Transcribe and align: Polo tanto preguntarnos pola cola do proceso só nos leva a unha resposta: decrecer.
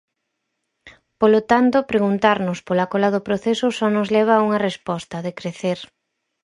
Polo 1.19 1.41
tanto 1.51 1.87
preguntarnos 1.91 2.59
pola 2.67 2.89
cola 2.91 3.09
do 3.15 3.25
proceso 3.27 3.67
só 3.77 3.87
nos 3.95 4.07
leva 4.15 4.33
a 4.35 4.43
unha 4.47 4.63
resposta: 4.69 5.23
decrecer. 5.27 5.79